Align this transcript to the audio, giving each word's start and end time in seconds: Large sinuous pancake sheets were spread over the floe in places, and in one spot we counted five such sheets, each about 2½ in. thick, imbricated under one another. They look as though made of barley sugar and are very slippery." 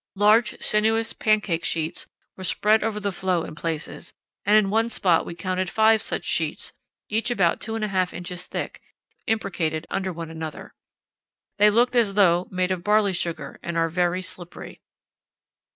Large 0.15 0.59
sinuous 0.59 1.13
pancake 1.13 1.63
sheets 1.63 2.07
were 2.35 2.43
spread 2.43 2.83
over 2.83 2.99
the 2.99 3.11
floe 3.11 3.43
in 3.43 3.53
places, 3.53 4.15
and 4.43 4.57
in 4.57 4.71
one 4.71 4.89
spot 4.89 5.27
we 5.27 5.35
counted 5.35 5.69
five 5.69 6.01
such 6.01 6.23
sheets, 6.23 6.73
each 7.07 7.29
about 7.29 7.59
2½ 7.59 8.11
in. 8.11 8.23
thick, 8.23 8.81
imbricated 9.27 9.85
under 9.91 10.11
one 10.11 10.31
another. 10.31 10.73
They 11.57 11.69
look 11.69 11.95
as 11.95 12.15
though 12.15 12.47
made 12.49 12.71
of 12.71 12.83
barley 12.83 13.13
sugar 13.13 13.59
and 13.61 13.77
are 13.77 13.89
very 13.89 14.23
slippery." 14.23 14.81